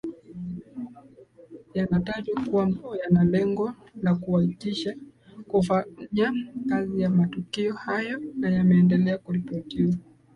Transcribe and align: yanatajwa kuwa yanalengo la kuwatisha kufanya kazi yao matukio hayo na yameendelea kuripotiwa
yanatajwa 1.73 2.41
kuwa 2.45 2.97
yanalengo 2.97 3.73
la 4.01 4.15
kuwatisha 4.15 4.95
kufanya 5.47 6.33
kazi 6.69 7.01
yao 7.01 7.11
matukio 7.13 7.73
hayo 7.73 8.21
na 8.35 8.49
yameendelea 8.49 9.17
kuripotiwa 9.17 9.93